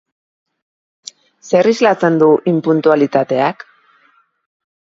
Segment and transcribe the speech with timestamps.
[1.51, 3.67] Zer islatzen du inpuntualitateak?